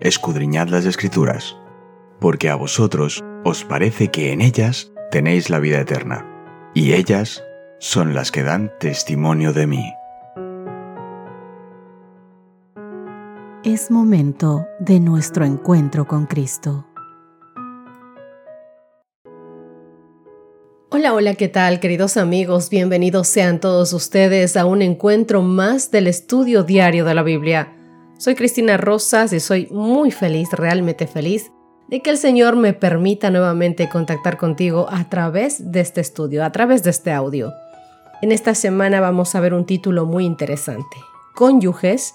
escudriñad 0.00 0.68
las 0.68 0.86
escrituras, 0.86 1.56
porque 2.20 2.48
a 2.48 2.54
vosotros 2.54 3.22
os 3.44 3.64
parece 3.64 4.08
que 4.08 4.32
en 4.32 4.40
ellas 4.40 4.92
tenéis 5.10 5.50
la 5.50 5.58
vida 5.58 5.78
eterna, 5.78 6.26
y 6.74 6.94
ellas 6.94 7.44
son 7.78 8.14
las 8.14 8.30
que 8.30 8.42
dan 8.42 8.72
testimonio 8.80 9.52
de 9.52 9.66
mí. 9.66 9.92
Es 13.62 13.90
momento 13.90 14.66
de 14.78 15.00
nuestro 15.00 15.44
encuentro 15.44 16.06
con 16.06 16.24
Cristo. 16.24 16.86
Hola, 20.88 21.12
hola, 21.12 21.34
¿qué 21.34 21.48
tal 21.48 21.78
queridos 21.78 22.16
amigos? 22.16 22.70
Bienvenidos 22.70 23.28
sean 23.28 23.60
todos 23.60 23.92
ustedes 23.92 24.56
a 24.56 24.64
un 24.64 24.80
encuentro 24.80 25.42
más 25.42 25.90
del 25.90 26.06
estudio 26.06 26.62
diario 26.64 27.04
de 27.04 27.14
la 27.14 27.22
Biblia. 27.22 27.79
Soy 28.20 28.34
Cristina 28.34 28.76
Rosas 28.76 29.32
y 29.32 29.40
soy 29.40 29.66
muy 29.70 30.10
feliz, 30.10 30.50
realmente 30.52 31.06
feliz, 31.06 31.52
de 31.88 32.02
que 32.02 32.10
el 32.10 32.18
Señor 32.18 32.54
me 32.54 32.74
permita 32.74 33.30
nuevamente 33.30 33.88
contactar 33.88 34.36
contigo 34.36 34.88
a 34.90 35.08
través 35.08 35.72
de 35.72 35.80
este 35.80 36.02
estudio, 36.02 36.44
a 36.44 36.52
través 36.52 36.82
de 36.82 36.90
este 36.90 37.12
audio. 37.12 37.54
En 38.20 38.30
esta 38.30 38.54
semana 38.54 39.00
vamos 39.00 39.34
a 39.34 39.40
ver 39.40 39.54
un 39.54 39.64
título 39.64 40.04
muy 40.04 40.26
interesante, 40.26 40.98
Cónyuges 41.34 42.12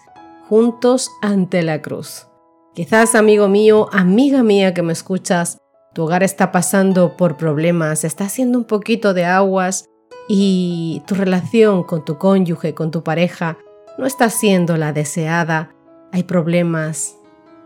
juntos 0.47 1.09
ante 1.23 1.63
la 1.63 1.81
cruz. 1.81 2.27
Quizás, 2.75 3.15
amigo 3.15 3.47
mío, 3.47 3.89
amiga 3.91 4.43
mía 4.43 4.75
que 4.75 4.83
me 4.83 4.93
escuchas, 4.93 5.57
tu 5.95 6.03
hogar 6.03 6.21
está 6.21 6.51
pasando 6.51 7.17
por 7.17 7.35
problemas, 7.35 8.03
está 8.03 8.25
haciendo 8.25 8.59
un 8.59 8.65
poquito 8.65 9.15
de 9.15 9.25
aguas 9.25 9.85
y 10.29 11.01
tu 11.07 11.15
relación 11.15 11.81
con 11.81 12.05
tu 12.05 12.19
cónyuge, 12.19 12.75
con 12.75 12.91
tu 12.91 13.03
pareja, 13.03 13.57
no 13.97 14.05
está 14.05 14.29
siendo 14.29 14.77
la 14.77 14.93
deseada 14.93 15.74
hay 16.15 16.23
problemas, 16.23 17.17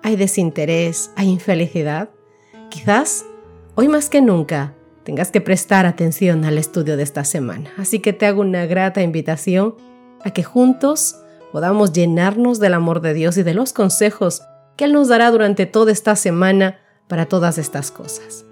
hay 0.02 0.16
desinterés, 0.16 1.11
hay 1.16 1.28
infelicidad, 1.30 2.09
quizás 2.69 3.23
hoy 3.75 3.88
más 3.88 4.09
que 4.09 4.23
nunca 4.23 4.73
tengas 5.03 5.30
que 5.30 5.39
prestar 5.39 5.86
atención 5.86 6.44
al 6.44 6.58
estudio 6.58 6.97
de 6.97 7.03
esta 7.03 7.23
semana. 7.25 7.70
Así 7.77 8.00
que 8.00 8.11
te 8.11 8.25
hago 8.25 8.42
una 8.42 8.66
grata 8.66 9.03
invitación 9.03 9.75
a 10.23 10.31
que 10.31 10.42
juntos 10.42 11.16
podamos 11.52 11.94
llenarnos 11.94 12.59
del 12.59 12.73
amor 12.73 13.02
de 13.02 13.14
Dios 13.14 13.38
y 13.38 13.44
de 13.44 13.53
los 13.53 13.72
consejos 13.72 14.42
que 14.75 14.86
Él 14.86 14.94
nos 14.94 15.09
dará 15.09 15.30
durante 15.30 15.67
toda 15.67 15.92
esta 15.92 16.16
semana 16.16 16.80
para 17.08 17.27
todas 17.27 17.59
estas 17.59 17.92
cosas. 17.92 18.45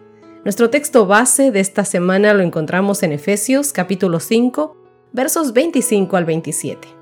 Nuestro 0.43 0.69
texto 0.69 1.07
base 1.07 1.49
de 1.49 1.59
esta 1.59 1.85
semana 1.85 2.35
lo 2.35 2.43
encontramos 2.43 3.01
en 3.01 3.13
Efesios 3.13 3.73
capítulo 3.73 4.19
5, 4.19 4.77
versos 5.11 5.53
25 5.53 6.17
al 6.17 6.25
27. 6.25 6.96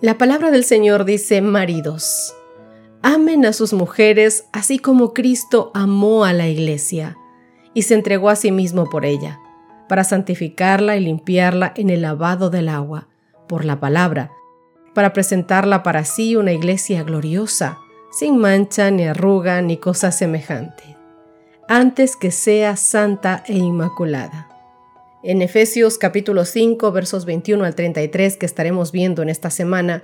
La 0.00 0.16
palabra 0.16 0.52
del 0.52 0.62
Señor 0.62 1.04
dice, 1.04 1.42
maridos, 1.42 2.32
amen 3.02 3.44
a 3.44 3.52
sus 3.52 3.72
mujeres 3.72 4.44
así 4.52 4.78
como 4.78 5.12
Cristo 5.12 5.72
amó 5.74 6.24
a 6.24 6.32
la 6.32 6.46
iglesia 6.46 7.16
y 7.74 7.82
se 7.82 7.94
entregó 7.94 8.28
a 8.28 8.36
sí 8.36 8.52
mismo 8.52 8.88
por 8.88 9.04
ella, 9.04 9.40
para 9.88 10.04
santificarla 10.04 10.96
y 10.96 11.00
limpiarla 11.00 11.72
en 11.74 11.90
el 11.90 12.02
lavado 12.02 12.48
del 12.48 12.68
agua, 12.68 13.08
por 13.48 13.64
la 13.64 13.80
palabra, 13.80 14.30
para 14.94 15.12
presentarla 15.12 15.82
para 15.82 16.04
sí 16.04 16.36
una 16.36 16.52
iglesia 16.52 17.02
gloriosa, 17.02 17.78
sin 18.12 18.38
mancha 18.38 18.92
ni 18.92 19.04
arruga 19.04 19.62
ni 19.62 19.78
cosa 19.78 20.12
semejante, 20.12 20.96
antes 21.66 22.14
que 22.14 22.30
sea 22.30 22.76
santa 22.76 23.42
e 23.48 23.54
inmaculada. 23.54 24.57
En 25.28 25.42
Efesios 25.42 25.98
capítulo 25.98 26.46
5 26.46 26.90
versos 26.90 27.26
21 27.26 27.62
al 27.62 27.74
33 27.74 28.38
que 28.38 28.46
estaremos 28.46 28.92
viendo 28.92 29.20
en 29.20 29.28
esta 29.28 29.50
semana, 29.50 30.02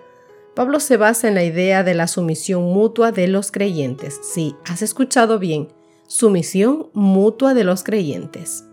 Pablo 0.55 0.81
se 0.81 0.99
basa 0.99 1.29
en 1.29 1.35
la 1.35 1.43
idea 1.43 1.83
de 1.83 1.95
la 1.95 2.09
sumisión 2.09 2.65
mutua 2.65 3.11
de 3.11 3.27
los 3.27 3.51
creyentes. 3.51 4.21
Sí, 4.23 4.55
has 4.67 4.83
escuchado 4.83 5.39
bien, 5.39 5.69
sumisión 6.07 6.91
mutua 6.93 7.55
de 7.55 7.65
los 7.65 7.85
creyentes. 7.85 8.67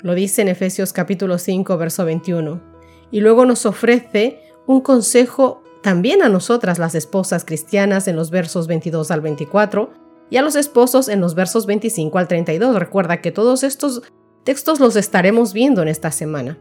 Lo 0.00 0.14
dice 0.14 0.40
en 0.40 0.48
Efesios 0.48 0.94
capítulo 0.94 1.36
5 1.36 1.76
verso 1.76 2.06
21. 2.06 2.62
Y 3.10 3.20
luego 3.20 3.44
nos 3.44 3.66
ofrece 3.66 4.40
un 4.66 4.80
consejo 4.80 5.62
también 5.82 6.22
a 6.22 6.30
nosotras 6.30 6.78
las 6.78 6.94
esposas 6.94 7.44
cristianas 7.44 8.08
en 8.08 8.16
los 8.16 8.30
versos 8.30 8.68
22 8.68 9.10
al 9.10 9.20
24 9.20 9.90
y 10.30 10.38
a 10.38 10.42
los 10.42 10.56
esposos 10.56 11.10
en 11.10 11.20
los 11.20 11.34
versos 11.34 11.66
25 11.66 12.16
al 12.16 12.26
32. 12.26 12.74
Recuerda 12.74 13.20
que 13.20 13.32
todos 13.32 13.64
estos 13.64 14.02
textos 14.48 14.80
los 14.80 14.96
estaremos 14.96 15.52
viendo 15.52 15.82
en 15.82 15.88
esta 15.88 16.10
semana. 16.10 16.56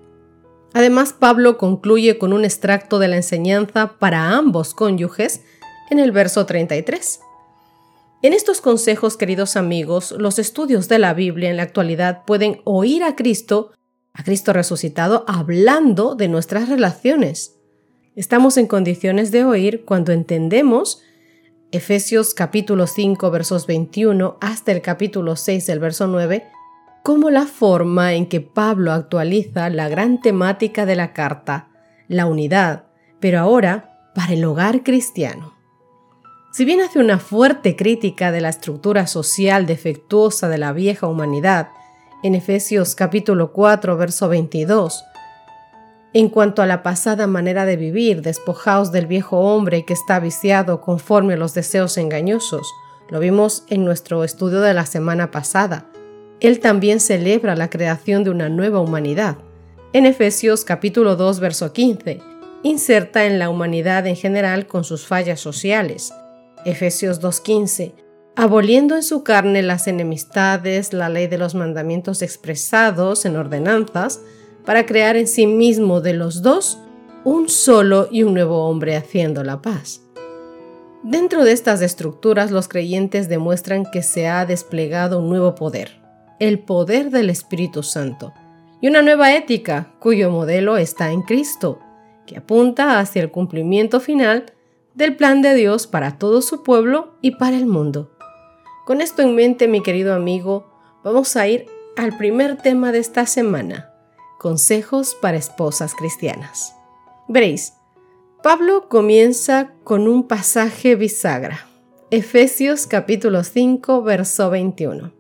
Además, 0.74 1.14
Pablo 1.14 1.58
concluye 1.58 2.18
con 2.18 2.34
un 2.34 2.44
extracto 2.44 3.00
de 3.00 3.08
la 3.08 3.16
enseñanza 3.16 3.98
para 3.98 4.31
ambos 4.31 4.74
cónyuges 4.74 5.40
en 5.90 6.00
el 6.00 6.12
verso 6.12 6.46
33. 6.46 7.22
En 8.24 8.34
estos 8.34 8.59
consejos, 8.59 9.16
queridos 9.16 9.56
amigos, 9.56 10.12
los 10.12 10.38
estudios 10.38 10.90
de 10.90 11.00
la 11.00 11.14
Biblia 11.14 11.50
en 11.50 11.56
la 11.56 11.64
actualidad 11.64 12.25
pueden 12.25 12.59
oír 12.66 13.06
a 13.06 13.16
Cristo, 13.16 13.72
a 14.12 14.22
Cristo 14.22 14.52
resucitado, 14.52 15.24
hablando 15.25 16.16
de 16.16 16.28
nuestras 16.28 16.68
relaciones. 16.68 17.56
Estamos 18.18 18.58
en 18.58 18.68
condiciones 18.68 19.31
de 19.31 19.46
oír 19.46 19.86
cuando 19.86 20.12
entendemos 20.12 21.04
Efesios 21.72 22.34
capítulo 22.34 22.86
5 22.86 23.31
versos 23.31 23.66
21 23.66 24.38
hasta 24.42 24.74
el 24.74 24.81
capítulo 24.81 25.38
6 25.38 25.66
del 25.68 25.80
verso 25.80 26.08
9 26.08 26.56
como 27.07 27.29
la 27.29 27.45
forma 27.45 28.16
en 28.16 28.28
que 28.28 28.41
Pablo 28.41 28.91
actualiza 28.91 29.69
la 29.69 29.88
gran 29.88 30.19
temática 30.19 30.85
de 30.85 30.97
la 30.97 31.13
carta, 31.13 31.69
la 32.09 32.25
unidad, 32.25 32.84
pero 33.22 33.40
ahora 33.40 34.12
para 34.13 34.34
el 34.34 34.44
hogar 34.44 34.84
cristiano. 34.84 35.53
Si 36.51 36.66
bien 36.66 36.81
hace 36.81 37.00
una 37.00 37.18
fuerte 37.18 37.78
crítica 37.78 38.34
de 38.34 38.41
la 38.41 38.50
estructura 38.50 39.07
social 39.07 39.66
defectuosa 39.66 40.50
de 40.50 40.57
la 40.57 40.73
vieja 40.73 41.07
humanidad, 41.07 41.69
en 42.23 42.35
Efesios 42.35 42.94
capítulo 42.94 43.53
4, 43.53 43.95
verso 43.95 44.28
22, 44.28 45.01
en 46.12 46.28
cuanto 46.28 46.62
a 46.62 46.66
la 46.66 46.84
pasada 46.84 47.25
manera 47.25 47.63
de 47.63 47.78
vivir, 47.78 48.22
despojaos 48.22 48.91
del 48.91 49.07
viejo 49.07 49.39
hombre 49.39 49.85
que 49.85 49.94
está 49.94 50.19
viciado 50.19 50.81
conforme 50.81 51.35
a 51.35 51.38
los 51.38 51.53
deseos 51.53 51.97
engañosos, 51.97 52.69
lo 53.07 53.22
vimos 53.22 53.63
en 53.69 53.85
nuestro 53.85 54.25
estudio 54.25 54.59
de 54.59 54.74
la 54.74 54.85
semana 54.85 55.31
pasada, 55.31 55.85
él 56.40 56.59
también 56.59 57.00
celebra 57.00 57.56
la 57.56 57.70
creación 57.70 58.24
de 58.24 58.30
una 58.30 58.50
nueva 58.50 58.80
humanidad. 58.80 59.38
En 59.94 60.06
Efesios 60.06 60.64
capítulo 60.64 61.16
2 61.16 61.40
verso 61.40 61.74
15, 61.74 62.20
inserta 62.64 63.25
en 63.25 63.40
la 63.40 63.50
humanidad 63.50 64.06
en 64.08 64.16
general 64.16 64.68
con 64.68 64.84
sus 64.84 65.08
fallas 65.08 65.40
sociales. 65.40 66.14
Efesios 66.66 67.22
2.15, 67.22 67.94
aboliendo 68.36 68.96
en 68.96 69.03
su 69.03 69.24
carne 69.24 69.62
las 69.62 69.88
enemistades, 69.88 70.94
la 70.94 71.09
ley 71.09 71.28
de 71.28 71.38
los 71.38 71.56
mandamientos 71.56 72.22
expresados 72.22 73.25
en 73.25 73.36
ordenanzas, 73.36 74.22
para 74.66 74.86
crear 74.86 75.16
en 75.16 75.28
sí 75.28 75.48
mismo 75.48 76.02
de 76.02 76.14
los 76.14 76.42
dos 76.42 76.78
un 77.24 77.48
solo 77.48 78.09
y 78.12 78.24
un 78.24 78.34
nuevo 78.34 78.68
hombre 78.68 78.96
haciendo 78.96 79.44
la 79.44 79.62
paz. 79.62 80.02
Dentro 81.04 81.46
de 81.46 81.54
estas 81.54 81.81
estructuras 81.81 82.52
los 82.52 82.68
creyentes 82.68 83.30
demuestran 83.30 83.86
que 83.86 84.04
se 84.04 84.28
ha 84.28 84.46
desplegado 84.46 85.19
un 85.19 85.30
nuevo 85.30 85.56
poder, 85.56 86.02
el 86.40 86.59
poder 86.59 87.09
del 87.09 87.30
Espíritu 87.30 87.84
Santo 87.84 88.34
y 88.80 88.88
una 88.88 89.02
nueva 89.02 89.36
ética 89.36 89.94
cuyo 90.00 90.30
modelo 90.30 90.78
está 90.78 91.12
en 91.12 91.24
Cristo, 91.24 91.80
que 92.25 92.38
apunta 92.38 93.00
hacia 93.00 93.24
el 93.24 93.31
cumplimiento 93.31 94.00
final 94.00 94.53
del 94.94 95.16
plan 95.16 95.42
de 95.42 95.56
Dios 95.56 95.88
para 95.88 96.18
todo 96.18 96.42
su 96.42 96.64
pueblo 96.64 97.16
y 97.22 97.31
para 97.31 97.58
el 97.58 97.66
mundo. 97.66 98.12
Con 98.86 99.02
esto 99.02 99.22
en 99.22 99.36
mente, 99.36 99.68
mi 99.68 99.81
querido 99.81 100.14
amigo, 100.14 100.72
vamos 101.03 101.36
a 101.36 101.48
ir 101.48 101.66
al 101.98 102.18
primer 102.18 102.58
tema 102.58 102.92
de 102.92 103.00
esta 103.00 103.25
semana, 103.25 103.92
consejos 104.40 105.16
para 105.19 105.38
esposas 105.38 105.96
cristianas. 105.96 106.75
Veréis, 107.28 107.74
Pablo 108.44 108.88
comienza 108.88 109.74
con 109.83 110.07
un 110.07 110.28
pasaje 110.28 110.95
bisagra, 110.95 111.68
Efesios 112.12 112.88
capítulo 112.88 113.44
5, 113.44 114.04
verso 114.04 114.50
21 114.50 115.17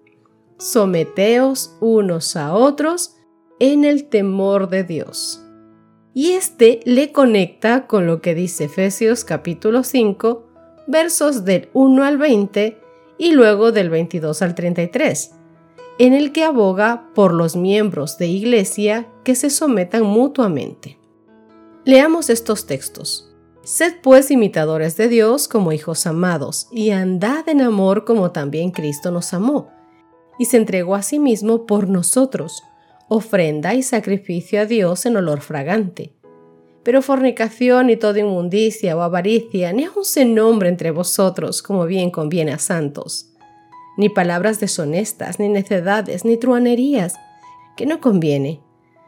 someteos 0.57 1.75
unos 1.79 2.35
a 2.35 2.53
otros 2.53 3.15
en 3.59 3.85
el 3.85 4.09
temor 4.09 4.69
de 4.69 4.83
Dios. 4.83 5.43
Y 6.13 6.31
este 6.31 6.79
le 6.85 7.11
conecta 7.11 7.85
con 7.85 8.07
lo 8.07 8.21
que 8.21 8.33
dice 8.33 8.65
Efesios 8.65 9.23
capítulo 9.23 9.83
5, 9.83 10.47
versos 10.87 11.45
del 11.45 11.69
1 11.73 12.03
al 12.03 12.17
20 12.17 12.81
y 13.19 13.31
luego 13.31 13.71
del 13.71 13.89
22 13.89 14.41
al 14.41 14.55
33, 14.55 15.31
en 15.99 16.13
el 16.13 16.31
que 16.31 16.43
aboga 16.43 17.09
por 17.13 17.33
los 17.33 17.55
miembros 17.55 18.17
de 18.17 18.27
iglesia 18.27 19.07
que 19.23 19.35
se 19.35 19.49
sometan 19.49 20.03
mutuamente. 20.03 20.97
Leamos 21.85 22.29
estos 22.29 22.65
textos. 22.65 23.35
Sed 23.63 23.95
pues 24.01 24.31
imitadores 24.31 24.97
de 24.97 25.09
Dios 25.09 25.47
como 25.47 25.71
hijos 25.71 26.07
amados, 26.07 26.67
y 26.71 26.91
andad 26.91 27.47
en 27.49 27.61
amor 27.61 28.05
como 28.05 28.31
también 28.31 28.71
Cristo 28.71 29.11
nos 29.11 29.33
amó 29.33 29.76
y 30.37 30.45
se 30.45 30.57
entregó 30.57 30.95
a 30.95 31.01
sí 31.01 31.19
mismo 31.19 31.65
por 31.65 31.89
nosotros, 31.89 32.63
ofrenda 33.09 33.73
y 33.73 33.83
sacrificio 33.83 34.61
a 34.61 34.65
Dios 34.65 35.05
en 35.05 35.17
olor 35.17 35.41
fragante. 35.41 36.13
Pero 36.83 37.01
fornicación 37.01 37.89
y 37.89 37.97
toda 37.97 38.19
inmundicia 38.19 38.95
o 38.95 39.01
avaricia 39.01 39.73
ni 39.73 39.85
aun 39.85 40.05
se 40.05 40.25
nombre 40.25 40.69
entre 40.69 40.91
vosotros 40.91 41.61
como 41.61 41.85
bien 41.85 42.11
conviene 42.11 42.53
a 42.53 42.59
santos. 42.59 43.33
Ni 43.97 44.09
palabras 44.09 44.59
deshonestas, 44.59 45.39
ni 45.39 45.49
necedades, 45.49 46.23
ni 46.23 46.37
truanerías, 46.37 47.15
que 47.75 47.85
no 47.85 47.99
conviene, 47.99 48.61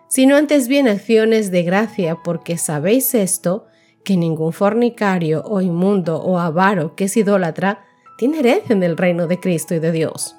sino 0.07 0.35
antes 0.35 0.67
bien 0.67 0.87
acciones 0.87 1.51
de 1.51 1.63
gracia, 1.63 2.17
porque 2.23 2.57
sabéis 2.57 3.13
esto, 3.13 3.67
que 4.03 4.17
ningún 4.17 4.53
fornicario 4.53 5.43
o 5.45 5.61
inmundo 5.61 6.21
o 6.21 6.39
avaro 6.39 6.95
que 6.95 7.05
es 7.05 7.15
idólatra 7.17 7.85
tiene 8.17 8.39
herencia 8.39 8.75
en 8.75 8.83
el 8.83 8.97
reino 8.97 9.27
de 9.27 9.39
Cristo 9.39 9.75
y 9.75 9.79
de 9.79 9.91
Dios. 9.91 10.38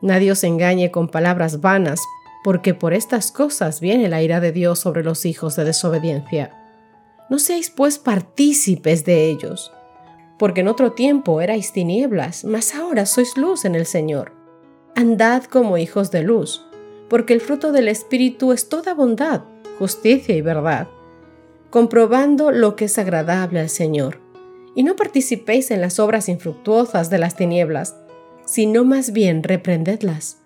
Nadie 0.00 0.32
os 0.32 0.44
engañe 0.44 0.90
con 0.90 1.08
palabras 1.08 1.60
vanas, 1.60 2.00
porque 2.44 2.74
por 2.74 2.94
estas 2.94 3.32
cosas 3.32 3.80
viene 3.80 4.08
la 4.08 4.22
ira 4.22 4.40
de 4.40 4.52
Dios 4.52 4.78
sobre 4.78 5.02
los 5.02 5.24
hijos 5.24 5.56
de 5.56 5.64
desobediencia. 5.64 6.52
No 7.28 7.38
seáis 7.38 7.70
pues 7.70 7.98
partícipes 7.98 9.04
de 9.04 9.28
ellos, 9.30 9.72
porque 10.38 10.60
en 10.60 10.68
otro 10.68 10.92
tiempo 10.92 11.40
erais 11.40 11.72
tinieblas, 11.72 12.44
mas 12.44 12.74
ahora 12.74 13.06
sois 13.06 13.36
luz 13.36 13.64
en 13.64 13.74
el 13.74 13.86
Señor. 13.86 14.32
Andad 14.94 15.44
como 15.44 15.76
hijos 15.76 16.10
de 16.10 16.22
luz, 16.22 16.64
porque 17.08 17.32
el 17.32 17.40
fruto 17.40 17.72
del 17.72 17.88
Espíritu 17.88 18.52
es 18.52 18.68
toda 18.68 18.94
bondad, 18.94 19.42
justicia 19.78 20.36
y 20.36 20.40
verdad, 20.40 20.88
comprobando 21.70 22.52
lo 22.52 22.76
que 22.76 22.84
es 22.84 22.98
agradable 22.98 23.60
al 23.60 23.70
Señor. 23.70 24.20
Y 24.74 24.82
no 24.82 24.94
participéis 24.94 25.70
en 25.70 25.80
las 25.80 25.98
obras 25.98 26.28
infructuosas 26.28 27.10
de 27.10 27.18
las 27.18 27.34
tinieblas, 27.34 27.96
sino 28.46 28.84
más 28.84 29.12
bien 29.12 29.42
reprendedlas, 29.42 30.38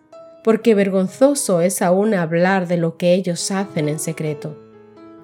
porque 0.42 0.74
vergonzoso 0.74 1.60
es 1.60 1.82
aún 1.82 2.14
hablar 2.14 2.66
de 2.66 2.78
lo 2.78 2.96
que 2.96 3.14
ellos 3.14 3.50
hacen 3.50 3.88
en 3.88 3.98
secreto. 3.98 4.56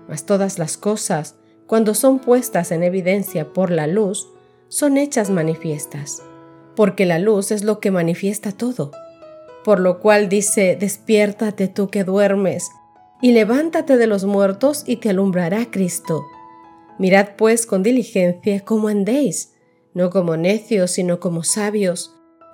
Mas 0.08 0.24
todas 0.24 0.58
las 0.58 0.76
cosas, 0.76 1.34
cuando 1.66 1.94
son 1.94 2.20
puestas 2.20 2.70
en 2.70 2.82
evidencia 2.84 3.52
por 3.52 3.70
la 3.70 3.86
luz, 3.86 4.28
son 4.68 4.98
hechas 4.98 5.30
manifiestas, 5.30 6.22
porque 6.76 7.06
la 7.06 7.18
luz 7.18 7.50
es 7.50 7.64
lo 7.64 7.80
que 7.80 7.90
manifiesta 7.90 8.52
todo. 8.52 8.92
Por 9.64 9.80
lo 9.80 9.98
cual 9.98 10.28
dice, 10.28 10.76
despiértate 10.78 11.66
tú 11.66 11.88
que 11.88 12.04
duermes, 12.04 12.70
y 13.22 13.32
levántate 13.32 13.96
de 13.96 14.06
los 14.06 14.24
muertos 14.24 14.84
y 14.86 14.96
te 14.96 15.10
alumbrará 15.10 15.70
Cristo. 15.70 16.26
Mirad 16.98 17.30
pues 17.36 17.66
con 17.66 17.82
diligencia 17.82 18.60
cómo 18.60 18.88
andéis, 18.88 19.54
no 19.94 20.10
como 20.10 20.36
necios, 20.36 20.90
sino 20.90 21.20
como 21.20 21.42
sabios, 21.42 22.15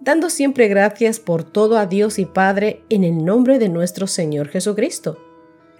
dando 0.00 0.30
siempre 0.30 0.68
gracias 0.68 1.20
por 1.20 1.44
todo 1.44 1.78
a 1.78 1.86
Dios 1.86 2.18
y 2.18 2.26
Padre 2.26 2.82
en 2.88 3.04
el 3.04 3.24
nombre 3.24 3.58
de 3.58 3.68
nuestro 3.68 4.06
Señor 4.06 4.48
Jesucristo. 4.48 5.18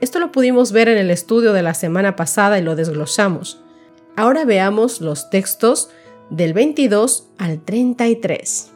Esto 0.00 0.18
lo 0.18 0.32
pudimos 0.32 0.72
ver 0.72 0.88
en 0.88 0.98
el 0.98 1.10
estudio 1.10 1.52
de 1.52 1.62
la 1.62 1.74
semana 1.74 2.16
pasada 2.16 2.58
y 2.58 2.62
lo 2.62 2.76
desglosamos. 2.76 3.62
Ahora 4.16 4.44
veamos 4.44 5.00
los 5.00 5.30
textos 5.30 5.90
del 6.30 6.52
22 6.52 7.28
al 7.38 7.60
33 7.60 8.72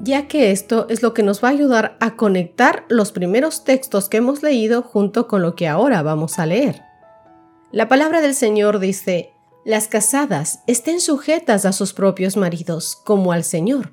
ya 0.00 0.28
que 0.28 0.50
esto 0.50 0.86
es 0.88 1.02
lo 1.02 1.14
que 1.14 1.22
nos 1.22 1.42
va 1.42 1.48
a 1.48 1.52
ayudar 1.52 1.96
a 2.00 2.16
conectar 2.16 2.84
los 2.88 3.12
primeros 3.12 3.64
textos 3.64 4.08
que 4.08 4.18
hemos 4.18 4.42
leído 4.42 4.82
junto 4.82 5.26
con 5.26 5.42
lo 5.42 5.54
que 5.54 5.68
ahora 5.68 6.02
vamos 6.02 6.38
a 6.38 6.46
leer. 6.46 6.82
La 7.72 7.88
palabra 7.88 8.20
del 8.20 8.34
Señor 8.34 8.78
dice, 8.78 9.32
las 9.64 9.88
casadas 9.88 10.60
estén 10.66 11.00
sujetas 11.00 11.64
a 11.64 11.72
sus 11.72 11.92
propios 11.92 12.36
maridos 12.36 12.96
como 13.04 13.32
al 13.32 13.42
Señor, 13.42 13.92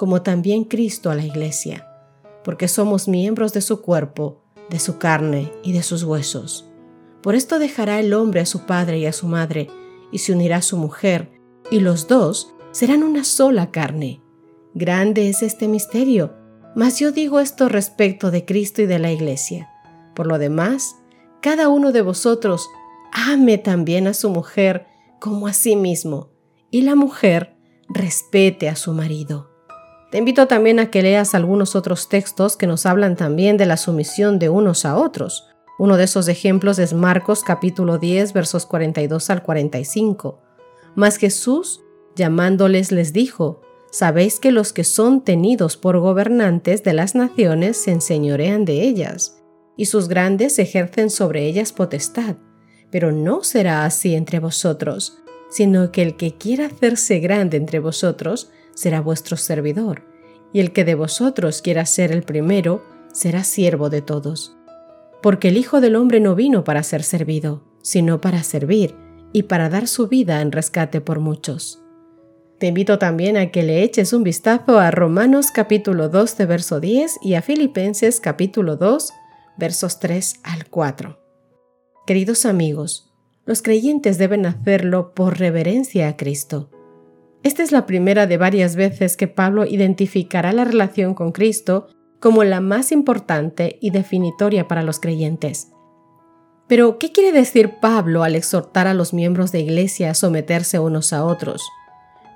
como 0.00 0.22
también 0.22 0.64
Cristo 0.64 1.10
a 1.10 1.14
la 1.14 1.26
iglesia, 1.26 1.86
porque 2.42 2.68
somos 2.68 3.06
miembros 3.06 3.52
de 3.52 3.60
su 3.60 3.82
cuerpo, 3.82 4.40
de 4.70 4.78
su 4.78 4.96
carne 4.96 5.52
y 5.62 5.74
de 5.74 5.82
sus 5.82 6.04
huesos. 6.04 6.66
Por 7.20 7.34
esto 7.34 7.58
dejará 7.58 8.00
el 8.00 8.14
hombre 8.14 8.40
a 8.40 8.46
su 8.46 8.60
padre 8.60 8.98
y 8.98 9.04
a 9.04 9.12
su 9.12 9.26
madre, 9.26 9.68
y 10.10 10.20
se 10.20 10.32
unirá 10.32 10.56
a 10.56 10.62
su 10.62 10.78
mujer, 10.78 11.30
y 11.70 11.80
los 11.80 12.08
dos 12.08 12.54
serán 12.70 13.02
una 13.02 13.24
sola 13.24 13.70
carne. 13.70 14.22
Grande 14.72 15.28
es 15.28 15.42
este 15.42 15.68
misterio, 15.68 16.32
mas 16.74 16.98
yo 16.98 17.12
digo 17.12 17.38
esto 17.38 17.68
respecto 17.68 18.30
de 18.30 18.46
Cristo 18.46 18.80
y 18.80 18.86
de 18.86 19.00
la 19.00 19.12
iglesia. 19.12 19.68
Por 20.14 20.26
lo 20.26 20.38
demás, 20.38 20.96
cada 21.42 21.68
uno 21.68 21.92
de 21.92 22.00
vosotros 22.00 22.66
ame 23.12 23.58
también 23.58 24.06
a 24.06 24.14
su 24.14 24.30
mujer 24.30 24.86
como 25.18 25.46
a 25.46 25.52
sí 25.52 25.76
mismo, 25.76 26.30
y 26.70 26.80
la 26.80 26.94
mujer 26.94 27.58
respete 27.90 28.70
a 28.70 28.76
su 28.76 28.94
marido. 28.94 29.49
Te 30.10 30.18
invito 30.18 30.48
también 30.48 30.80
a 30.80 30.90
que 30.90 31.02
leas 31.02 31.34
algunos 31.34 31.76
otros 31.76 32.08
textos 32.08 32.56
que 32.56 32.66
nos 32.66 32.84
hablan 32.84 33.14
también 33.14 33.56
de 33.56 33.66
la 33.66 33.76
sumisión 33.76 34.40
de 34.40 34.48
unos 34.48 34.84
a 34.84 34.96
otros. 34.96 35.46
Uno 35.78 35.96
de 35.96 36.04
esos 36.04 36.26
ejemplos 36.26 36.80
es 36.80 36.92
Marcos 36.92 37.44
capítulo 37.44 37.98
10 37.98 38.32
versos 38.32 38.66
42 38.66 39.30
al 39.30 39.42
45. 39.44 40.40
Mas 40.96 41.16
Jesús, 41.16 41.82
llamándoles, 42.16 42.90
les 42.90 43.12
dijo, 43.12 43.62
Sabéis 43.92 44.40
que 44.40 44.52
los 44.52 44.72
que 44.72 44.84
son 44.84 45.22
tenidos 45.22 45.76
por 45.76 45.98
gobernantes 45.98 46.82
de 46.82 46.92
las 46.92 47.14
naciones 47.14 47.76
se 47.76 47.92
enseñorean 47.92 48.64
de 48.64 48.82
ellas, 48.82 49.42
y 49.76 49.86
sus 49.86 50.08
grandes 50.08 50.58
ejercen 50.58 51.10
sobre 51.10 51.46
ellas 51.46 51.72
potestad. 51.72 52.36
Pero 52.90 53.12
no 53.12 53.44
será 53.44 53.84
así 53.84 54.14
entre 54.14 54.40
vosotros, 54.40 55.18
sino 55.50 55.92
que 55.92 56.02
el 56.02 56.16
que 56.16 56.34
quiera 56.36 56.66
hacerse 56.66 57.20
grande 57.20 57.56
entre 57.56 57.78
vosotros, 57.78 58.50
será 58.74 59.00
vuestro 59.00 59.36
servidor, 59.36 60.02
y 60.52 60.60
el 60.60 60.72
que 60.72 60.84
de 60.84 60.94
vosotros 60.94 61.62
quiera 61.62 61.86
ser 61.86 62.12
el 62.12 62.22
primero, 62.22 62.84
será 63.12 63.44
siervo 63.44 63.90
de 63.90 64.02
todos. 64.02 64.56
Porque 65.22 65.48
el 65.48 65.56
Hijo 65.56 65.80
del 65.80 65.96
Hombre 65.96 66.20
no 66.20 66.34
vino 66.34 66.64
para 66.64 66.82
ser 66.82 67.02
servido, 67.02 67.62
sino 67.82 68.20
para 68.20 68.42
servir, 68.42 68.94
y 69.32 69.44
para 69.44 69.68
dar 69.68 69.86
su 69.86 70.08
vida 70.08 70.40
en 70.40 70.52
rescate 70.52 71.00
por 71.00 71.20
muchos. 71.20 71.82
Te 72.58 72.66
invito 72.66 72.98
también 72.98 73.36
a 73.36 73.50
que 73.50 73.62
le 73.62 73.82
eches 73.82 74.12
un 74.12 74.22
vistazo 74.22 74.78
a 74.78 74.90
Romanos 74.90 75.50
capítulo 75.50 76.08
2 76.08 76.36
de 76.36 76.46
verso 76.46 76.80
10 76.80 77.18
y 77.22 77.34
a 77.34 77.42
Filipenses 77.42 78.20
capítulo 78.20 78.76
2 78.76 79.12
versos 79.56 79.98
3 79.98 80.40
al 80.42 80.66
4. 80.68 81.18
Queridos 82.06 82.44
amigos, 82.44 83.12
los 83.46 83.62
creyentes 83.62 84.18
deben 84.18 84.46
hacerlo 84.46 85.14
por 85.14 85.38
reverencia 85.38 86.08
a 86.08 86.16
Cristo 86.16 86.70
esta 87.42 87.62
es 87.62 87.72
la 87.72 87.86
primera 87.86 88.26
de 88.26 88.36
varias 88.36 88.76
veces 88.76 89.16
que 89.16 89.28
Pablo 89.28 89.64
identificará 89.64 90.52
la 90.52 90.64
relación 90.64 91.14
con 91.14 91.32
Cristo 91.32 91.88
como 92.18 92.44
la 92.44 92.60
más 92.60 92.92
importante 92.92 93.78
y 93.80 93.90
definitoria 93.90 94.68
para 94.68 94.82
los 94.82 95.00
creyentes. 95.00 95.68
Pero, 96.66 96.98
¿qué 96.98 97.12
quiere 97.12 97.32
decir 97.32 97.78
Pablo 97.80 98.22
al 98.22 98.36
exhortar 98.36 98.86
a 98.86 98.94
los 98.94 99.14
miembros 99.14 99.52
de 99.52 99.60
iglesia 99.60 100.10
a 100.10 100.14
someterse 100.14 100.78
unos 100.78 101.12
a 101.12 101.24
otros? 101.24 101.66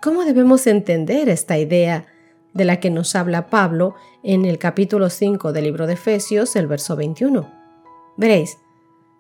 ¿Cómo 0.02 0.24
debemos 0.24 0.66
entender 0.66 1.28
esta 1.28 1.58
idea 1.58 2.06
de 2.54 2.64
la 2.64 2.80
que 2.80 2.88
nos 2.88 3.14
habla 3.14 3.50
Pablo 3.50 3.94
en 4.22 4.44
el 4.46 4.58
capítulo 4.58 5.10
5 5.10 5.52
del 5.52 5.64
libro 5.64 5.86
de 5.86 5.94
Efesios, 5.94 6.56
el 6.56 6.66
verso 6.66 6.96
21. 6.96 7.50
Veréis, 8.16 8.58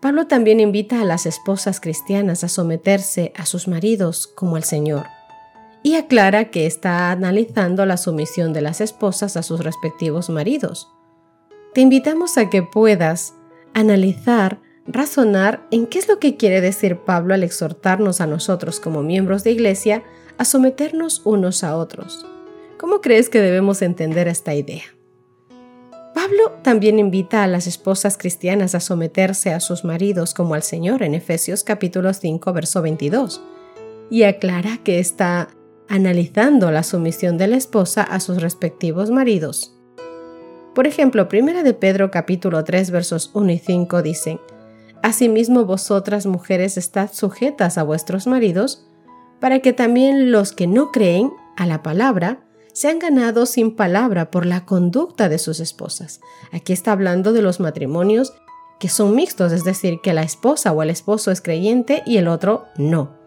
Pablo 0.00 0.26
también 0.26 0.60
invita 0.60 1.00
a 1.00 1.04
las 1.04 1.26
esposas 1.26 1.80
cristianas 1.80 2.44
a 2.44 2.48
someterse 2.48 3.32
a 3.36 3.44
sus 3.44 3.68
maridos 3.68 4.26
como 4.26 4.56
al 4.56 4.64
Señor 4.64 5.04
y 5.84 5.96
aclara 5.96 6.46
que 6.46 6.64
está 6.66 7.10
analizando 7.10 7.84
la 7.84 7.98
sumisión 7.98 8.54
de 8.54 8.62
las 8.62 8.80
esposas 8.80 9.36
a 9.36 9.42
sus 9.42 9.62
respectivos 9.62 10.30
maridos. 10.30 10.90
Te 11.74 11.82
invitamos 11.82 12.38
a 12.38 12.48
que 12.48 12.62
puedas 12.62 13.34
analizar, 13.74 14.62
razonar 14.86 15.66
en 15.70 15.86
qué 15.86 15.98
es 15.98 16.08
lo 16.08 16.18
que 16.18 16.38
quiere 16.38 16.62
decir 16.62 17.00
Pablo 17.00 17.34
al 17.34 17.42
exhortarnos 17.42 18.22
a 18.22 18.26
nosotros 18.26 18.80
como 18.80 19.02
miembros 19.02 19.44
de 19.44 19.50
iglesia 19.50 20.02
a 20.38 20.46
someternos 20.46 21.20
unos 21.26 21.62
a 21.62 21.76
otros. 21.76 22.24
¿Cómo 22.78 23.02
crees 23.02 23.28
que 23.28 23.42
debemos 23.42 23.82
entender 23.82 24.26
esta 24.26 24.54
idea? 24.54 24.84
Pablo 26.14 26.52
también 26.62 26.98
invita 26.98 27.42
a 27.42 27.46
las 27.46 27.66
esposas 27.66 28.16
cristianas 28.16 28.74
a 28.74 28.80
someterse 28.80 29.52
a 29.52 29.60
sus 29.60 29.84
maridos 29.84 30.32
como 30.32 30.54
al 30.54 30.62
Señor 30.62 31.02
en 31.02 31.14
Efesios 31.14 31.62
capítulo 31.62 32.14
5 32.14 32.52
verso 32.54 32.80
22 32.80 33.42
y 34.08 34.22
aclara 34.22 34.78
que 34.82 34.98
está 34.98 35.48
analizando 35.88 36.70
la 36.70 36.82
sumisión 36.82 37.38
de 37.38 37.48
la 37.48 37.56
esposa 37.56 38.02
a 38.02 38.20
sus 38.20 38.40
respectivos 38.40 39.10
maridos. 39.10 39.76
Por 40.74 40.86
ejemplo, 40.86 41.28
Primera 41.28 41.62
de 41.62 41.74
Pedro 41.74 42.10
capítulo 42.10 42.64
3 42.64 42.90
versos 42.90 43.30
1 43.34 43.52
y 43.52 43.58
5 43.58 44.02
dicen, 44.02 44.40
Asimismo 45.02 45.64
vosotras 45.64 46.26
mujeres 46.26 46.76
estad 46.78 47.10
sujetas 47.12 47.78
a 47.78 47.82
vuestros 47.82 48.26
maridos, 48.26 48.86
para 49.38 49.60
que 49.60 49.72
también 49.72 50.32
los 50.32 50.52
que 50.52 50.66
no 50.66 50.90
creen 50.90 51.30
a 51.56 51.66
la 51.66 51.82
palabra 51.82 52.40
sean 52.72 52.98
ganados 52.98 53.50
sin 53.50 53.76
palabra 53.76 54.30
por 54.30 54.46
la 54.46 54.64
conducta 54.64 55.28
de 55.28 55.38
sus 55.38 55.60
esposas. 55.60 56.20
Aquí 56.52 56.72
está 56.72 56.92
hablando 56.92 57.32
de 57.32 57.42
los 57.42 57.60
matrimonios 57.60 58.32
que 58.80 58.88
son 58.88 59.14
mixtos, 59.14 59.52
es 59.52 59.64
decir, 59.64 60.00
que 60.02 60.12
la 60.12 60.22
esposa 60.22 60.72
o 60.72 60.82
el 60.82 60.90
esposo 60.90 61.30
es 61.30 61.40
creyente 61.40 62.02
y 62.04 62.16
el 62.16 62.26
otro 62.26 62.64
no. 62.76 63.23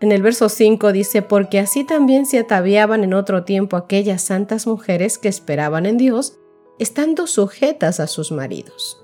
En 0.00 0.12
el 0.12 0.20
verso 0.20 0.48
5 0.48 0.92
dice, 0.92 1.22
porque 1.22 1.58
así 1.58 1.84
también 1.84 2.26
se 2.26 2.38
ataviaban 2.38 3.02
en 3.02 3.14
otro 3.14 3.44
tiempo 3.44 3.76
aquellas 3.76 4.22
santas 4.22 4.66
mujeres 4.66 5.16
que 5.16 5.28
esperaban 5.28 5.86
en 5.86 5.96
Dios, 5.96 6.38
estando 6.78 7.26
sujetas 7.26 7.98
a 8.00 8.06
sus 8.06 8.30
maridos. 8.30 9.02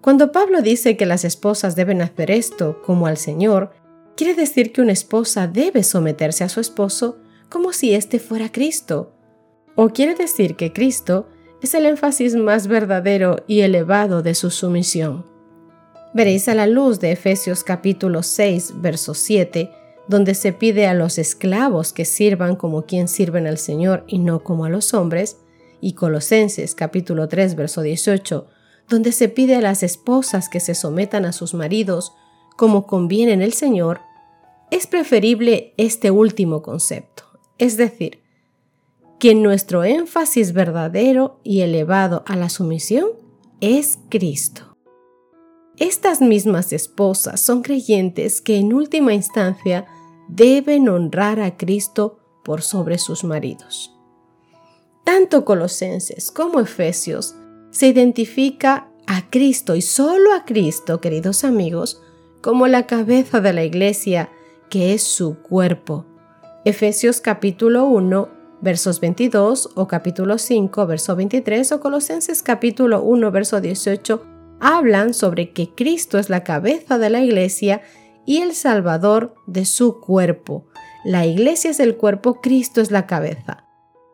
Cuando 0.00 0.32
Pablo 0.32 0.62
dice 0.62 0.96
que 0.96 1.04
las 1.04 1.24
esposas 1.26 1.76
deben 1.76 2.00
hacer 2.00 2.30
esto 2.30 2.80
como 2.82 3.06
al 3.06 3.18
Señor, 3.18 3.72
quiere 4.16 4.34
decir 4.34 4.72
que 4.72 4.80
una 4.80 4.92
esposa 4.92 5.46
debe 5.46 5.82
someterse 5.82 6.42
a 6.42 6.48
su 6.48 6.60
esposo 6.60 7.18
como 7.50 7.74
si 7.74 7.94
éste 7.94 8.18
fuera 8.18 8.50
Cristo. 8.50 9.12
O 9.76 9.90
quiere 9.90 10.14
decir 10.14 10.56
que 10.56 10.72
Cristo 10.72 11.28
es 11.60 11.74
el 11.74 11.84
énfasis 11.84 12.34
más 12.34 12.66
verdadero 12.66 13.44
y 13.46 13.60
elevado 13.60 14.22
de 14.22 14.34
su 14.34 14.50
sumisión. 14.50 15.26
Veréis 16.14 16.48
a 16.48 16.54
la 16.54 16.66
luz 16.66 16.98
de 16.98 17.12
Efesios 17.12 17.62
capítulo 17.62 18.22
6, 18.22 18.80
verso 18.80 19.12
7, 19.12 19.70
donde 20.10 20.34
se 20.34 20.52
pide 20.52 20.88
a 20.88 20.94
los 20.94 21.18
esclavos 21.18 21.92
que 21.92 22.04
sirvan 22.04 22.56
como 22.56 22.82
quien 22.82 23.06
sirven 23.06 23.46
al 23.46 23.58
Señor 23.58 24.02
y 24.08 24.18
no 24.18 24.42
como 24.42 24.64
a 24.64 24.68
los 24.68 24.92
hombres, 24.92 25.36
y 25.80 25.92
Colosenses 25.92 26.74
capítulo 26.74 27.28
3 27.28 27.54
verso 27.54 27.80
18, 27.80 28.48
donde 28.88 29.12
se 29.12 29.28
pide 29.28 29.54
a 29.54 29.60
las 29.60 29.84
esposas 29.84 30.48
que 30.48 30.58
se 30.58 30.74
sometan 30.74 31.24
a 31.26 31.32
sus 31.32 31.54
maridos 31.54 32.12
como 32.56 32.88
conviene 32.88 33.32
en 33.34 33.40
el 33.40 33.52
Señor, 33.52 34.00
es 34.72 34.88
preferible 34.88 35.74
este 35.76 36.10
último 36.10 36.60
concepto, 36.60 37.22
es 37.58 37.76
decir, 37.76 38.20
que 39.20 39.36
nuestro 39.36 39.84
énfasis 39.84 40.52
verdadero 40.52 41.38
y 41.44 41.60
elevado 41.60 42.24
a 42.26 42.34
la 42.34 42.48
sumisión 42.48 43.10
es 43.60 44.00
Cristo. 44.08 44.76
Estas 45.76 46.20
mismas 46.20 46.72
esposas 46.72 47.40
son 47.40 47.62
creyentes 47.62 48.40
que 48.40 48.56
en 48.56 48.72
última 48.72 49.14
instancia 49.14 49.86
deben 50.34 50.88
honrar 50.88 51.40
a 51.40 51.56
Cristo 51.56 52.18
por 52.44 52.62
sobre 52.62 52.98
sus 52.98 53.24
maridos. 53.24 53.96
Tanto 55.04 55.44
Colosenses 55.44 56.30
como 56.30 56.60
Efesios 56.60 57.34
se 57.70 57.88
identifica 57.88 58.88
a 59.06 59.28
Cristo 59.30 59.74
y 59.74 59.82
solo 59.82 60.32
a 60.32 60.44
Cristo, 60.44 61.00
queridos 61.00 61.44
amigos, 61.44 62.00
como 62.42 62.68
la 62.68 62.86
cabeza 62.86 63.40
de 63.40 63.52
la 63.52 63.64
iglesia, 63.64 64.30
que 64.68 64.94
es 64.94 65.02
su 65.02 65.42
cuerpo. 65.42 66.06
Efesios 66.64 67.20
capítulo 67.20 67.86
1, 67.86 68.28
versos 68.60 69.00
22 69.00 69.70
o 69.74 69.88
capítulo 69.88 70.38
5, 70.38 70.86
verso 70.86 71.16
23 71.16 71.72
o 71.72 71.80
Colosenses 71.80 72.42
capítulo 72.42 73.02
1, 73.02 73.30
verso 73.30 73.60
18 73.60 74.22
hablan 74.60 75.14
sobre 75.14 75.52
que 75.52 75.74
Cristo 75.74 76.18
es 76.18 76.28
la 76.28 76.44
cabeza 76.44 76.98
de 76.98 77.10
la 77.10 77.20
iglesia 77.20 77.80
y 78.30 78.42
el 78.42 78.54
Salvador 78.54 79.34
de 79.48 79.64
su 79.64 79.98
cuerpo. 79.98 80.64
La 81.04 81.26
iglesia 81.26 81.72
es 81.72 81.80
el 81.80 81.96
cuerpo, 81.96 82.40
Cristo 82.40 82.80
es 82.80 82.92
la 82.92 83.08
cabeza. 83.08 83.66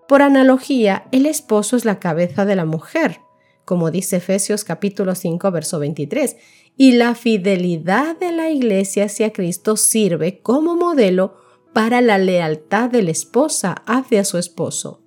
Por 0.08 0.22
analogía, 0.22 1.06
el 1.12 1.26
esposo 1.26 1.76
es 1.76 1.84
la 1.84 1.98
cabeza 1.98 2.46
de 2.46 2.56
la 2.56 2.64
mujer, 2.64 3.20
como 3.66 3.90
dice 3.90 4.16
Efesios 4.16 4.64
capítulo 4.64 5.14
5, 5.14 5.50
verso 5.50 5.78
23, 5.80 6.34
y 6.78 6.92
la 6.92 7.14
fidelidad 7.14 8.18
de 8.18 8.32
la 8.32 8.48
iglesia 8.48 9.04
hacia 9.04 9.34
Cristo 9.34 9.76
sirve 9.76 10.40
como 10.40 10.76
modelo 10.76 11.36
para 11.74 12.00
la 12.00 12.16
lealtad 12.16 12.88
de 12.88 13.02
la 13.02 13.10
esposa 13.10 13.82
hacia 13.84 14.24
su 14.24 14.38
esposo. 14.38 15.02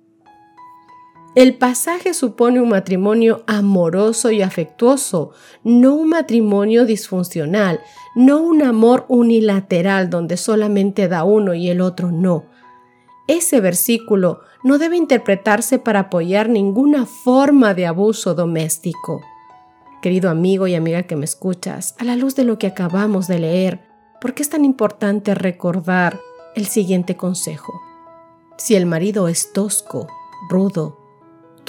El 1.36 1.56
pasaje 1.58 2.12
supone 2.12 2.60
un 2.60 2.70
matrimonio 2.70 3.44
amoroso 3.46 4.32
y 4.32 4.42
afectuoso, 4.42 5.30
no 5.62 5.94
un 5.94 6.08
matrimonio 6.08 6.84
disfuncional, 6.84 7.80
no 8.16 8.40
un 8.40 8.62
amor 8.62 9.04
unilateral 9.06 10.10
donde 10.10 10.36
solamente 10.36 11.06
da 11.06 11.22
uno 11.22 11.54
y 11.54 11.68
el 11.68 11.82
otro 11.82 12.10
no. 12.10 12.46
Ese 13.28 13.60
versículo 13.60 14.40
no 14.64 14.78
debe 14.78 14.96
interpretarse 14.96 15.78
para 15.78 16.00
apoyar 16.00 16.48
ninguna 16.48 17.06
forma 17.06 17.74
de 17.74 17.86
abuso 17.86 18.34
doméstico. 18.34 19.20
Querido 20.02 20.30
amigo 20.30 20.66
y 20.66 20.74
amiga 20.74 21.04
que 21.04 21.14
me 21.14 21.26
escuchas, 21.26 21.94
a 21.98 22.04
la 22.04 22.16
luz 22.16 22.34
de 22.34 22.42
lo 22.42 22.58
que 22.58 22.66
acabamos 22.66 23.28
de 23.28 23.38
leer, 23.38 23.86
¿por 24.20 24.34
qué 24.34 24.42
es 24.42 24.50
tan 24.50 24.64
importante 24.64 25.36
recordar 25.36 26.18
el 26.56 26.66
siguiente 26.66 27.16
consejo? 27.16 27.80
Si 28.56 28.74
el 28.74 28.84
marido 28.84 29.28
es 29.28 29.52
tosco, 29.52 30.08
rudo, 30.48 30.99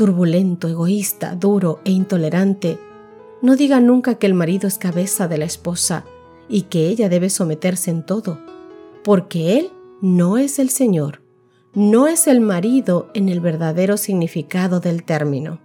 turbulento, 0.01 0.67
egoísta, 0.67 1.35
duro 1.35 1.79
e 1.85 1.91
intolerante, 1.91 2.79
no 3.43 3.55
diga 3.55 3.79
nunca 3.79 4.15
que 4.15 4.25
el 4.25 4.33
marido 4.33 4.67
es 4.67 4.79
cabeza 4.79 5.27
de 5.27 5.37
la 5.37 5.45
esposa 5.45 6.05
y 6.49 6.63
que 6.63 6.87
ella 6.87 7.07
debe 7.07 7.29
someterse 7.29 7.91
en 7.91 8.03
todo, 8.03 8.39
porque 9.03 9.59
él 9.59 9.69
no 10.01 10.39
es 10.39 10.57
el 10.57 10.71
Señor, 10.71 11.21
no 11.75 12.07
es 12.07 12.25
el 12.25 12.41
marido 12.41 13.11
en 13.13 13.29
el 13.29 13.41
verdadero 13.41 13.95
significado 13.95 14.79
del 14.79 15.03
término. 15.03 15.59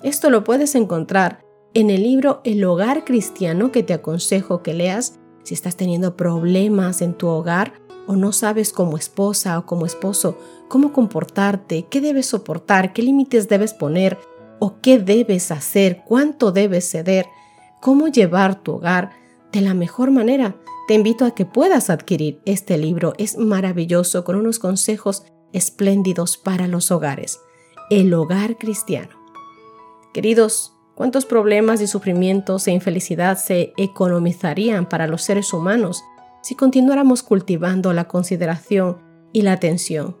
Esto 0.00 0.30
lo 0.30 0.44
puedes 0.44 0.76
encontrar 0.76 1.44
en 1.74 1.90
el 1.90 2.04
libro 2.04 2.42
El 2.44 2.62
hogar 2.62 3.04
cristiano 3.04 3.72
que 3.72 3.82
te 3.82 3.94
aconsejo 3.94 4.62
que 4.62 4.74
leas 4.74 5.18
si 5.42 5.54
estás 5.54 5.74
teniendo 5.74 6.16
problemas 6.16 7.02
en 7.02 7.14
tu 7.14 7.26
hogar 7.26 7.72
o 8.06 8.16
no 8.16 8.32
sabes 8.32 8.72
como 8.72 8.96
esposa 8.96 9.58
o 9.58 9.66
como 9.66 9.86
esposo 9.86 10.38
cómo 10.68 10.92
comportarte, 10.92 11.86
qué 11.90 12.00
debes 12.00 12.26
soportar, 12.26 12.92
qué 12.92 13.02
límites 13.02 13.48
debes 13.48 13.74
poner 13.74 14.18
o 14.58 14.80
qué 14.80 14.98
debes 14.98 15.50
hacer, 15.50 16.02
cuánto 16.06 16.52
debes 16.52 16.90
ceder, 16.90 17.26
cómo 17.80 18.08
llevar 18.08 18.62
tu 18.62 18.74
hogar 18.74 19.10
de 19.52 19.60
la 19.60 19.74
mejor 19.74 20.10
manera. 20.10 20.56
Te 20.88 20.94
invito 20.94 21.24
a 21.24 21.32
que 21.32 21.44
puedas 21.44 21.90
adquirir 21.90 22.40
este 22.44 22.78
libro. 22.78 23.12
Es 23.18 23.36
maravilloso 23.38 24.24
con 24.24 24.36
unos 24.36 24.58
consejos 24.58 25.24
espléndidos 25.52 26.36
para 26.36 26.68
los 26.68 26.90
hogares. 26.90 27.40
El 27.90 28.14
hogar 28.14 28.56
cristiano. 28.56 29.10
Queridos, 30.12 30.74
¿cuántos 30.94 31.26
problemas 31.26 31.80
y 31.80 31.86
sufrimientos 31.86 32.66
e 32.68 32.72
infelicidad 32.72 33.36
se 33.36 33.72
economizarían 33.76 34.88
para 34.88 35.06
los 35.06 35.22
seres 35.22 35.52
humanos 35.52 36.02
si 36.46 36.54
continuáramos 36.54 37.24
cultivando 37.24 37.92
la 37.92 38.06
consideración 38.06 38.98
y 39.32 39.42
la 39.42 39.50
atención, 39.50 40.16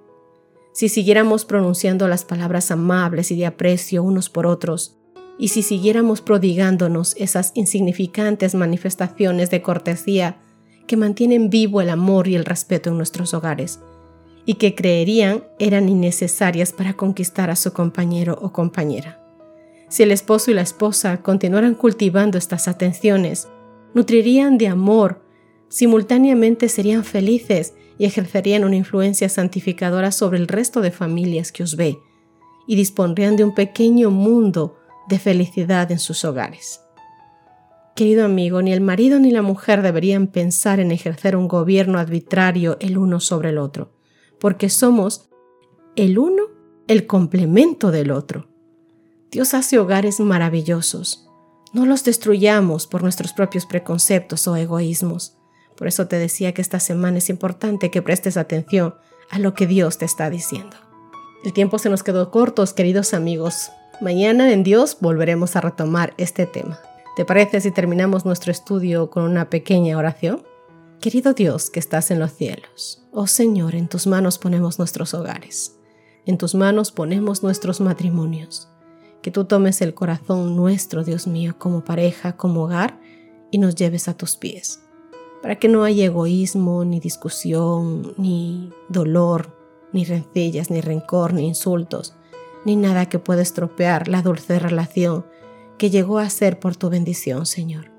si 0.72 0.88
siguiéramos 0.88 1.44
pronunciando 1.44 2.08
las 2.08 2.24
palabras 2.24 2.72
amables 2.72 3.30
y 3.30 3.36
de 3.36 3.46
aprecio 3.46 4.02
unos 4.02 4.28
por 4.28 4.44
otros, 4.44 4.96
y 5.38 5.48
si 5.48 5.62
siguiéramos 5.62 6.22
prodigándonos 6.22 7.14
esas 7.16 7.52
insignificantes 7.54 8.56
manifestaciones 8.56 9.50
de 9.50 9.62
cortesía 9.62 10.40
que 10.88 10.96
mantienen 10.96 11.48
vivo 11.48 11.80
el 11.80 11.90
amor 11.90 12.26
y 12.26 12.34
el 12.34 12.44
respeto 12.44 12.90
en 12.90 12.96
nuestros 12.96 13.32
hogares, 13.32 13.78
y 14.44 14.54
que 14.54 14.74
creerían 14.74 15.44
eran 15.60 15.88
innecesarias 15.88 16.72
para 16.72 16.94
conquistar 16.94 17.50
a 17.50 17.56
su 17.56 17.72
compañero 17.72 18.36
o 18.42 18.50
compañera. 18.52 19.20
Si 19.88 20.02
el 20.02 20.10
esposo 20.10 20.50
y 20.50 20.54
la 20.54 20.62
esposa 20.62 21.22
continuaran 21.22 21.76
cultivando 21.76 22.36
estas 22.36 22.66
atenciones, 22.66 23.46
nutrirían 23.94 24.58
de 24.58 24.66
amor 24.66 25.24
simultáneamente 25.68 26.68
serían 26.68 27.04
felices 27.04 27.74
y 27.98 28.04
ejercerían 28.04 28.64
una 28.64 28.76
influencia 28.76 29.28
santificadora 29.28 30.12
sobre 30.12 30.38
el 30.38 30.48
resto 30.48 30.80
de 30.80 30.90
familias 30.90 31.52
que 31.52 31.62
os 31.62 31.76
ve. 31.76 31.98
y 32.68 32.74
dispondrían 32.74 33.36
de 33.36 33.44
un 33.44 33.54
pequeño 33.54 34.10
mundo 34.10 34.76
de 35.08 35.20
felicidad 35.20 35.92
en 35.92 36.00
sus 36.00 36.24
hogares. 36.24 36.80
Querido 37.94 38.24
amigo, 38.24 38.60
ni 38.60 38.72
el 38.72 38.80
marido 38.80 39.20
ni 39.20 39.30
la 39.30 39.40
mujer 39.40 39.82
deberían 39.82 40.26
pensar 40.26 40.80
en 40.80 40.90
ejercer 40.90 41.36
un 41.36 41.46
gobierno 41.46 42.00
arbitrario 42.00 42.76
el 42.80 42.98
uno 42.98 43.20
sobre 43.20 43.50
el 43.50 43.58
otro, 43.58 43.92
porque 44.40 44.68
somos 44.68 45.30
el 45.94 46.18
uno 46.18 46.42
el 46.88 47.06
complemento 47.06 47.90
del 47.90 48.10
otro. 48.10 48.48
Dios 49.30 49.54
hace 49.54 49.78
hogares 49.78 50.20
maravillosos. 50.20 51.28
No 51.72 51.86
los 51.86 52.04
destruyamos 52.04 52.86
por 52.86 53.02
nuestros 53.02 53.32
propios 53.32 53.66
preconceptos 53.66 54.46
o 54.46 54.56
egoísmos. 54.56 55.36
Por 55.76 55.88
eso 55.88 56.06
te 56.06 56.18
decía 56.18 56.52
que 56.54 56.62
esta 56.62 56.80
semana 56.80 57.18
es 57.18 57.28
importante 57.28 57.90
que 57.90 58.02
prestes 58.02 58.36
atención 58.36 58.94
a 59.30 59.38
lo 59.38 59.54
que 59.54 59.66
Dios 59.66 59.98
te 59.98 60.04
está 60.04 60.30
diciendo. 60.30 60.76
El 61.44 61.52
tiempo 61.52 61.78
se 61.78 61.90
nos 61.90 62.02
quedó 62.02 62.30
corto, 62.30 62.64
queridos 62.74 63.14
amigos. 63.14 63.70
Mañana 64.00 64.52
en 64.52 64.62
Dios 64.62 64.98
volveremos 65.00 65.56
a 65.56 65.60
retomar 65.60 66.14
este 66.18 66.46
tema. 66.46 66.80
¿Te 67.16 67.24
parece 67.24 67.60
si 67.60 67.70
terminamos 67.70 68.24
nuestro 68.24 68.52
estudio 68.52 69.10
con 69.10 69.22
una 69.22 69.48
pequeña 69.48 69.96
oración? 69.96 70.42
Querido 71.00 71.34
Dios 71.34 71.70
que 71.70 71.78
estás 71.78 72.10
en 72.10 72.18
los 72.18 72.32
cielos, 72.32 73.02
oh 73.12 73.26
Señor, 73.26 73.74
en 73.74 73.86
tus 73.86 74.06
manos 74.06 74.38
ponemos 74.38 74.78
nuestros 74.78 75.14
hogares, 75.14 75.76
en 76.24 76.38
tus 76.38 76.54
manos 76.54 76.90
ponemos 76.90 77.42
nuestros 77.42 77.80
matrimonios. 77.80 78.68
Que 79.22 79.30
tú 79.30 79.44
tomes 79.44 79.82
el 79.82 79.94
corazón 79.94 80.56
nuestro, 80.56 81.04
Dios 81.04 81.26
mío, 81.26 81.54
como 81.58 81.84
pareja, 81.84 82.36
como 82.36 82.64
hogar, 82.64 82.98
y 83.50 83.58
nos 83.58 83.74
lleves 83.74 84.08
a 84.08 84.16
tus 84.16 84.36
pies, 84.36 84.80
para 85.42 85.56
que 85.56 85.68
no 85.68 85.84
haya 85.84 86.04
egoísmo, 86.04 86.84
ni 86.84 87.00
discusión, 87.00 88.14
ni 88.16 88.72
dolor, 88.88 89.56
ni 89.92 90.04
rencillas, 90.04 90.70
ni 90.70 90.80
rencor, 90.80 91.32
ni 91.32 91.46
insultos, 91.46 92.14
ni 92.64 92.76
nada 92.76 93.08
que 93.08 93.18
pueda 93.18 93.42
estropear 93.42 94.08
la 94.08 94.22
dulce 94.22 94.58
relación 94.58 95.24
que 95.78 95.90
llegó 95.90 96.18
a 96.18 96.30
ser 96.30 96.58
por 96.58 96.76
tu 96.76 96.90
bendición, 96.90 97.46
Señor, 97.46 97.90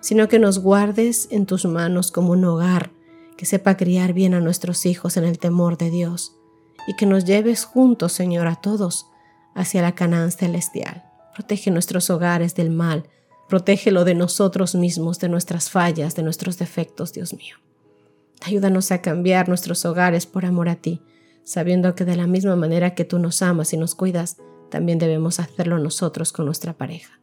sino 0.00 0.28
que 0.28 0.38
nos 0.38 0.58
guardes 0.60 1.28
en 1.30 1.46
tus 1.46 1.66
manos 1.66 2.10
como 2.10 2.32
un 2.32 2.44
hogar 2.44 2.92
que 3.36 3.46
sepa 3.46 3.76
criar 3.76 4.12
bien 4.12 4.34
a 4.34 4.40
nuestros 4.40 4.86
hijos 4.86 5.16
en 5.16 5.24
el 5.24 5.38
temor 5.38 5.76
de 5.76 5.90
Dios, 5.90 6.36
y 6.86 6.94
que 6.94 7.06
nos 7.06 7.24
lleves 7.24 7.64
juntos, 7.64 8.12
Señor, 8.12 8.46
a 8.46 8.56
todos 8.56 9.06
hacia 9.54 9.82
la 9.82 9.94
Canaán 9.94 10.30
celestial. 10.30 11.04
Protege 11.34 11.70
nuestros 11.70 12.08
hogares 12.10 12.54
del 12.54 12.70
mal, 12.70 13.08
protégelo 13.48 14.04
de 14.04 14.14
nosotros 14.14 14.74
mismos, 14.74 15.18
de 15.18 15.28
nuestras 15.28 15.70
fallas, 15.70 16.14
de 16.14 16.22
nuestros 16.22 16.58
defectos, 16.58 17.12
Dios 17.12 17.34
mío. 17.34 17.56
Ayúdanos 18.44 18.92
a 18.92 19.00
cambiar 19.00 19.48
nuestros 19.48 19.84
hogares 19.84 20.26
por 20.26 20.44
amor 20.44 20.68
a 20.68 20.76
ti, 20.76 21.02
sabiendo 21.44 21.94
que 21.94 22.04
de 22.04 22.16
la 22.16 22.26
misma 22.26 22.56
manera 22.56 22.94
que 22.94 23.04
tú 23.04 23.18
nos 23.18 23.42
amas 23.42 23.72
y 23.72 23.76
nos 23.76 23.94
cuidas, 23.94 24.36
también 24.70 24.98
debemos 24.98 25.40
hacerlo 25.40 25.78
nosotros 25.78 26.32
con 26.32 26.44
nuestra 26.46 26.72
pareja. 26.72 27.20